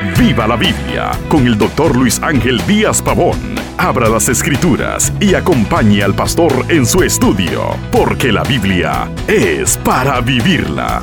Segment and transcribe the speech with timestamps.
[0.00, 3.36] Viva la Biblia con el doctor Luis Ángel Díaz Pavón.
[3.78, 10.20] Abra las escrituras y acompañe al pastor en su estudio, porque la Biblia es para
[10.20, 11.02] vivirla.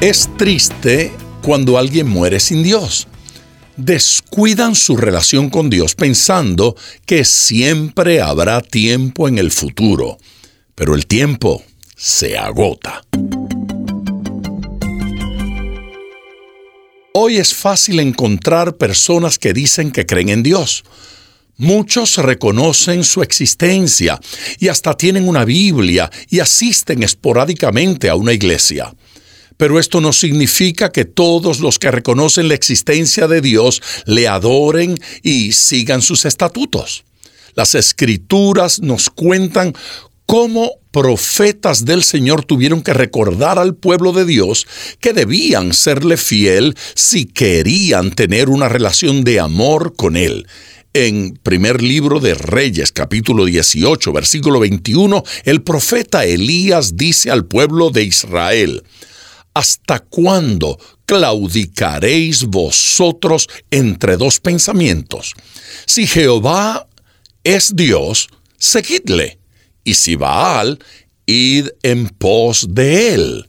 [0.00, 1.12] Es triste
[1.42, 3.06] cuando alguien muere sin Dios.
[3.76, 6.74] Descuidan su relación con Dios pensando
[7.04, 10.16] que siempre habrá tiempo en el futuro,
[10.74, 11.62] pero el tiempo
[11.94, 13.02] se agota.
[17.18, 20.84] Hoy es fácil encontrar personas que dicen que creen en Dios.
[21.56, 24.20] Muchos reconocen su existencia
[24.58, 28.94] y hasta tienen una Biblia y asisten esporádicamente a una iglesia.
[29.56, 34.94] Pero esto no significa que todos los que reconocen la existencia de Dios le adoren
[35.22, 37.06] y sigan sus estatutos.
[37.54, 39.72] Las escrituras nos cuentan
[40.26, 44.66] cómo profetas del Señor tuvieron que recordar al pueblo de Dios
[44.98, 50.46] que debían serle fiel si querían tener una relación de amor con Él.
[50.94, 57.90] En primer libro de Reyes, capítulo 18, versículo 21, el profeta Elías dice al pueblo
[57.90, 58.82] de Israel,
[59.52, 65.34] ¿Hasta cuándo claudicaréis vosotros entre dos pensamientos?
[65.84, 66.88] Si Jehová
[67.44, 69.40] es Dios, seguidle
[69.86, 70.78] y si Baal,
[71.24, 73.48] id en pos de él.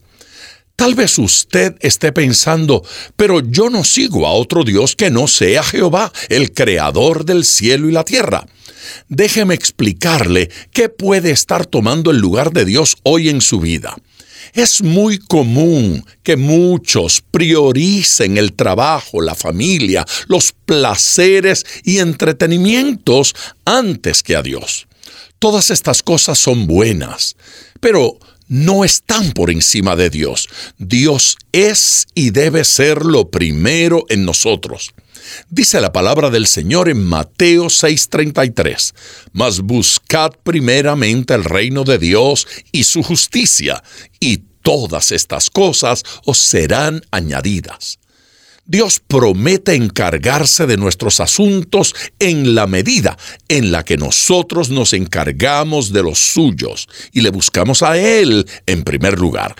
[0.78, 2.84] Tal vez usted esté pensando,
[3.16, 7.90] pero yo no sigo a otro Dios que no sea Jehová, el creador del cielo
[7.90, 8.46] y la tierra.
[9.10, 13.96] Déjeme explicarle qué puede estar tomando el lugar de Dios hoy en su vida.
[14.54, 23.36] Es muy común que muchos prioricen el trabajo, la familia, los placeres y entretenimientos
[23.66, 24.87] antes que a Dios.
[25.40, 27.36] Todas estas cosas son buenas,
[27.80, 30.48] pero no están por encima de Dios.
[30.78, 34.94] Dios es y debe ser lo primero en nosotros.
[35.50, 38.94] Dice la palabra del Señor en Mateo 6:33,
[39.34, 43.84] mas buscad primeramente el reino de Dios y su justicia,
[44.20, 48.00] y todas estas cosas os serán añadidas.
[48.70, 53.18] Dios promete encargarse de nuestros asuntos en la medida
[53.48, 58.84] en la que nosotros nos encargamos de los suyos y le buscamos a Él en
[58.84, 59.56] primer lugar.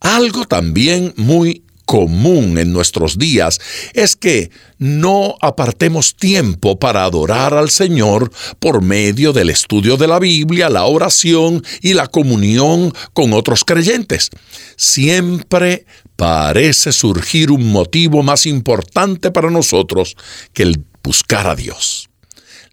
[0.00, 3.60] Algo también muy común en nuestros días
[3.94, 8.30] es que no apartemos tiempo para adorar al Señor
[8.60, 14.30] por medio del estudio de la Biblia, la oración y la comunión con otros creyentes.
[14.76, 15.84] Siempre
[16.14, 20.16] parece surgir un motivo más importante para nosotros
[20.52, 21.99] que el buscar a Dios.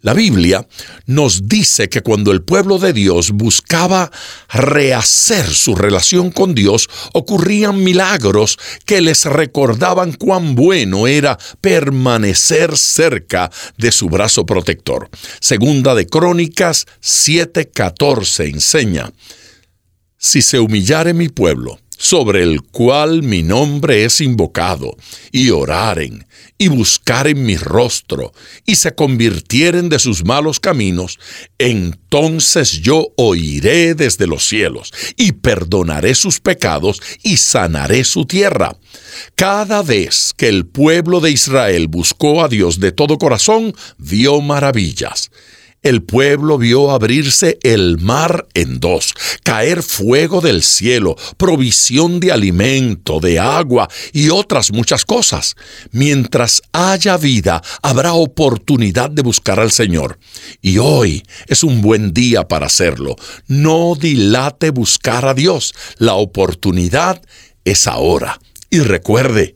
[0.02, 0.68] La Biblia
[1.08, 4.12] nos dice que cuando el pueblo de Dios buscaba
[4.48, 13.52] rehacer su relación con Dios, ocurrían milagros que les recordaban cuán bueno era permanecer cerca
[13.78, 15.10] de su brazo protector.
[15.40, 19.12] Segunda de Crónicas 7:14 enseña,
[20.20, 24.96] Si se humillare mi pueblo, sobre el cual mi nombre es invocado,
[25.32, 26.26] y oraren,
[26.58, 28.34] y buscaren mi rostro,
[28.66, 31.20] y se convirtieren de sus malos caminos,
[31.58, 38.78] entonces yo oiré desde los cielos, y perdonaré sus pecados, y sanaré su tierra.
[39.36, 45.32] Cada vez que el pueblo de Israel buscó a Dios de todo corazón, vio maravillas
[45.88, 53.20] el pueblo vio abrirse el mar en dos, caer fuego del cielo, provisión de alimento,
[53.20, 55.56] de agua y otras muchas cosas.
[55.92, 60.20] Mientras haya vida, habrá oportunidad de buscar al Señor.
[60.62, 63.16] Y hoy es un buen día para hacerlo.
[63.48, 65.74] No dilate buscar a Dios.
[65.98, 67.22] La oportunidad
[67.64, 68.40] es ahora.
[68.70, 69.56] Y recuerde,